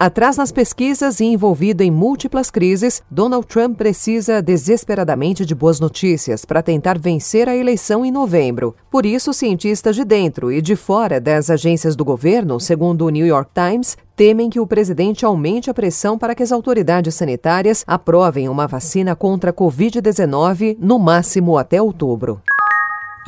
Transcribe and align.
Atrás 0.00 0.36
nas 0.36 0.52
pesquisas 0.52 1.18
e 1.18 1.24
envolvido 1.24 1.82
em 1.82 1.90
múltiplas 1.90 2.52
crises, 2.52 3.02
Donald 3.10 3.44
Trump 3.48 3.76
precisa 3.76 4.40
desesperadamente 4.40 5.44
de 5.44 5.56
boas 5.56 5.80
notícias 5.80 6.44
para 6.44 6.62
tentar 6.62 6.96
vencer 6.96 7.48
a 7.48 7.56
eleição 7.56 8.04
em 8.04 8.12
novembro. 8.12 8.76
Por 8.92 9.04
isso, 9.04 9.32
cientistas 9.32 9.96
de 9.96 10.04
dentro 10.04 10.52
e 10.52 10.62
de 10.62 10.76
fora 10.76 11.20
das 11.20 11.50
agências 11.50 11.96
do 11.96 12.04
governo, 12.04 12.60
segundo 12.60 13.06
o 13.06 13.10
New 13.10 13.26
York 13.26 13.50
Times, 13.52 13.96
temem 14.14 14.48
que 14.48 14.60
o 14.60 14.66
presidente 14.68 15.24
aumente 15.24 15.68
a 15.68 15.74
pressão 15.74 16.16
para 16.16 16.32
que 16.32 16.44
as 16.44 16.52
autoridades 16.52 17.16
sanitárias 17.16 17.82
aprovem 17.84 18.48
uma 18.48 18.68
vacina 18.68 19.16
contra 19.16 19.50
a 19.50 19.54
Covid-19 19.54 20.76
no 20.78 21.00
máximo 21.00 21.58
até 21.58 21.82
outubro. 21.82 22.40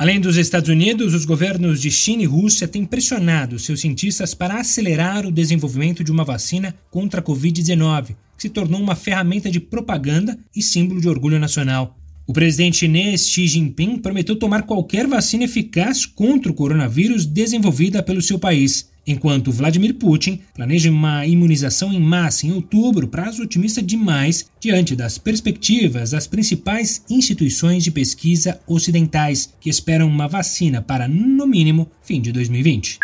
Além 0.01 0.19
dos 0.19 0.35
Estados 0.35 0.67
Unidos, 0.67 1.13
os 1.13 1.25
governos 1.25 1.79
de 1.79 1.91
China 1.91 2.23
e 2.23 2.25
Rússia 2.25 2.67
têm 2.67 2.83
pressionado 2.83 3.59
seus 3.59 3.81
cientistas 3.81 4.33
para 4.33 4.59
acelerar 4.59 5.27
o 5.27 5.31
desenvolvimento 5.31 6.03
de 6.03 6.11
uma 6.11 6.23
vacina 6.23 6.73
contra 6.89 7.19
a 7.19 7.23
Covid-19, 7.23 8.15
que 8.35 8.41
se 8.41 8.49
tornou 8.49 8.81
uma 8.81 8.95
ferramenta 8.95 9.51
de 9.51 9.59
propaganda 9.59 10.35
e 10.55 10.63
símbolo 10.63 10.99
de 10.99 11.07
orgulho 11.07 11.37
nacional. 11.37 11.95
O 12.25 12.33
presidente 12.33 12.77
chinês 12.77 13.29
Xi 13.29 13.47
Jinping 13.47 13.99
prometeu 13.99 14.35
tomar 14.35 14.63
qualquer 14.63 15.05
vacina 15.05 15.43
eficaz 15.43 16.03
contra 16.03 16.51
o 16.51 16.55
coronavírus 16.55 17.27
desenvolvida 17.27 18.01
pelo 18.01 18.23
seu 18.23 18.39
país, 18.39 18.89
enquanto 19.05 19.51
Vladimir 19.51 19.95
Putin 19.95 20.39
planeja 20.53 20.89
uma 20.89 21.25
imunização 21.25 21.91
em 21.91 21.99
massa 21.99 22.45
em 22.45 22.51
outubro, 22.53 23.07
prazo 23.07 23.43
otimista 23.43 23.81
demais 23.81 24.45
diante 24.59 24.95
das 24.95 25.17
perspectivas 25.17 26.11
das 26.11 26.27
principais 26.27 27.03
instituições 27.09 27.83
de 27.83 27.91
pesquisa 27.91 28.59
ocidentais, 28.67 29.53
que 29.59 29.69
esperam 29.69 30.07
uma 30.07 30.27
vacina 30.27 30.81
para, 30.81 31.07
no 31.07 31.45
mínimo, 31.45 31.89
fim 32.01 32.21
de 32.21 32.31
2020. 32.31 32.99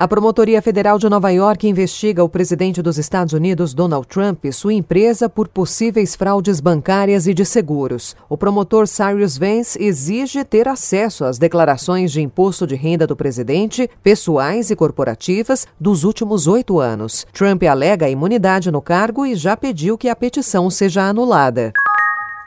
A 0.00 0.08
Promotoria 0.08 0.62
Federal 0.62 0.98
de 0.98 1.10
Nova 1.10 1.28
York 1.28 1.68
investiga 1.68 2.24
o 2.24 2.28
presidente 2.28 2.80
dos 2.80 2.96
Estados 2.96 3.34
Unidos, 3.34 3.74
Donald 3.74 4.08
Trump, 4.08 4.46
e 4.46 4.50
sua 4.50 4.72
empresa 4.72 5.28
por 5.28 5.46
possíveis 5.46 6.16
fraudes 6.16 6.58
bancárias 6.58 7.26
e 7.26 7.34
de 7.34 7.44
seguros. 7.44 8.16
O 8.26 8.34
promotor 8.34 8.88
Cyrus 8.88 9.36
Vance 9.36 9.78
exige 9.78 10.42
ter 10.42 10.66
acesso 10.68 11.22
às 11.22 11.36
declarações 11.36 12.10
de 12.10 12.22
imposto 12.22 12.66
de 12.66 12.76
renda 12.76 13.06
do 13.06 13.14
presidente, 13.14 13.90
pessoais 14.02 14.70
e 14.70 14.74
corporativas, 14.74 15.66
dos 15.78 16.02
últimos 16.02 16.46
oito 16.46 16.80
anos. 16.80 17.26
Trump 17.34 17.62
alega 17.64 18.08
imunidade 18.08 18.70
no 18.70 18.80
cargo 18.80 19.26
e 19.26 19.34
já 19.34 19.54
pediu 19.54 19.98
que 19.98 20.08
a 20.08 20.16
petição 20.16 20.70
seja 20.70 21.02
anulada. 21.02 21.74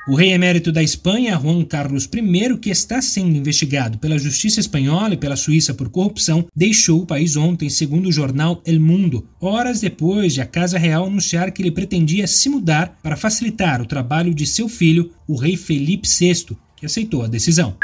O 0.06 0.16
rei 0.16 0.34
emérito 0.34 0.70
da 0.70 0.84
Espanha, 0.84 1.40
Juan 1.40 1.64
Carlos 1.64 2.10
I, 2.14 2.58
que 2.58 2.70
está 2.70 3.02
sendo 3.02 3.38
investigado 3.38 3.98
pela 3.98 4.20
justiça 4.20 4.60
espanhola 4.60 5.14
e 5.14 5.18
pela 5.18 5.38
Suíça 5.38 5.74
por 5.74 5.88
corrupção, 5.88 6.46
deixou 6.54 7.02
o 7.02 7.06
país 7.06 7.38
ontem, 7.38 7.70
segundo 7.70 8.10
o 8.10 8.12
jornal 8.12 8.62
El 8.66 8.82
Mundo, 8.82 9.26
horas 9.40 9.80
depois 9.80 10.34
de 10.34 10.42
a 10.42 10.46
Casa 10.46 10.78
Real 10.78 11.06
anunciar 11.06 11.52
que 11.52 11.62
ele 11.62 11.72
pretendia 11.72 12.28
se 12.28 12.50
mudar 12.50 13.00
para 13.02 13.16
facilitar 13.16 13.82
o 13.82 13.86
trabalho 13.86 14.34
de 14.34 14.46
seu 14.46 14.68
filho, 14.68 15.10
o 15.26 15.38
rei 15.38 15.56
Felipe 15.56 16.06
VI, 16.06 16.58
que 16.76 16.86
aceitou 16.86 17.24
a 17.24 17.28
decisão. 17.28 17.78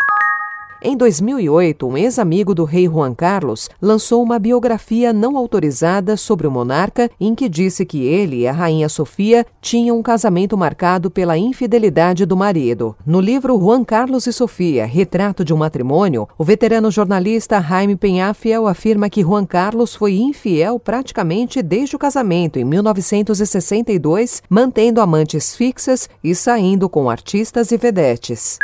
Em 0.82 0.96
2008, 0.96 1.86
um 1.86 1.98
ex-amigo 1.98 2.56
do 2.56 2.64
rei 2.64 2.86
Juan 2.86 3.14
Carlos 3.14 3.70
lançou 3.82 4.24
uma 4.24 4.40
biografia 4.40 5.12
não 5.12 5.36
autorizada 5.36 6.16
sobre 6.16 6.48
o 6.48 6.52
monarca, 6.52 7.12
em 7.20 7.36
que 7.36 7.50
disse 7.50 7.86
que 7.86 8.06
ele 8.06 8.38
e 8.38 8.48
a 8.48 8.54
rainha 8.54 8.88
Sofia 8.88 9.46
tinham 9.60 10.00
um 10.00 10.02
casamento 10.02 10.58
marcado 10.58 11.12
pela 11.12 11.38
infidelidade 11.38 12.26
do 12.26 12.38
marido. 12.38 12.96
No 13.06 13.20
livro 13.20 13.60
Juan 13.60 13.84
Carlos 13.84 14.26
e 14.26 14.32
Sofia, 14.32 14.86
Retrato 14.86 15.44
de 15.44 15.54
um 15.54 15.58
Matrimônio, 15.58 16.30
o 16.38 16.46
veterano 16.46 16.90
jornalista 16.90 17.62
Jaime 17.62 17.98
Penhafiel 17.98 18.66
afirma 18.66 19.10
que 19.10 19.22
Juan 19.22 19.46
Carlos 19.46 19.94
foi 19.94 20.16
infiel 20.16 20.80
praticamente 20.80 21.62
desde 21.62 21.98
o 21.98 22.00
casamento 22.00 22.58
em 22.58 22.64
1962, 22.64 24.42
mantendo 24.50 25.02
amantes 25.02 25.58
fixas 25.58 26.08
e 26.24 26.34
saindo 26.34 26.88
com 26.88 27.10
artistas 27.10 27.74
e 27.74 27.78
vedetes. 27.78 28.58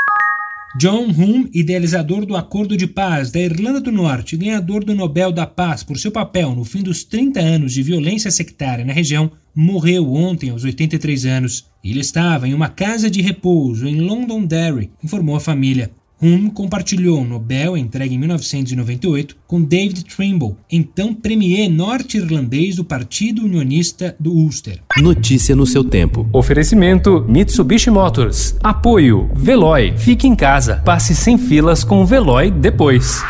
John 0.77 1.05
Hume, 1.05 1.49
idealizador 1.53 2.25
do 2.25 2.35
Acordo 2.35 2.75
de 2.75 2.85
Paz 2.85 3.31
da 3.31 3.39
Irlanda 3.39 3.79
do 3.79 3.93
Norte 3.93 4.35
ganhador 4.35 4.83
do 4.83 4.93
Nobel 4.93 5.31
da 5.31 5.47
Paz 5.47 5.83
por 5.83 5.97
seu 5.97 6.11
papel 6.11 6.53
no 6.53 6.65
fim 6.65 6.83
dos 6.83 7.05
30 7.05 7.39
anos 7.39 7.71
de 7.71 7.81
violência 7.81 8.29
sectária 8.29 8.83
na 8.83 8.91
região, 8.91 9.31
morreu 9.55 10.11
ontem 10.11 10.49
aos 10.49 10.65
83 10.65 11.25
anos. 11.27 11.65
Ele 11.81 12.01
estava 12.01 12.45
em 12.45 12.53
uma 12.53 12.67
casa 12.67 13.09
de 13.09 13.21
repouso 13.21 13.87
em 13.87 14.01
Londonderry, 14.01 14.91
informou 15.01 15.37
a 15.37 15.39
família. 15.39 15.91
Hume 16.21 16.49
compartilhou 16.51 17.21
o 17.21 17.25
Nobel 17.25 17.77
entregue 17.77 18.15
em 18.15 18.17
1998 18.17 19.35
com 19.47 19.61
David 19.61 20.03
Trimble, 20.05 20.55
então 20.71 21.13
premier 21.13 21.69
norte-irlandês 21.69 22.75
do 22.77 22.85
Partido 22.85 23.43
Unionista 23.43 24.15
do 24.19 24.31
Ulster. 24.31 24.81
Notícia 24.97 25.55
no 25.55 25.65
seu 25.65 25.83
tempo. 25.83 26.27
Oferecimento 26.33 27.25
Mitsubishi 27.27 27.89
Motors. 27.89 28.55
Apoio 28.63 29.29
Veloy. 29.35 29.93
Fique 29.97 30.27
em 30.27 30.35
casa. 30.35 30.77
Passe 30.85 31.15
sem 31.15 31.37
filas 31.37 31.83
com 31.83 32.01
o 32.01 32.05
Veloy 32.05 32.49
depois. 32.49 33.21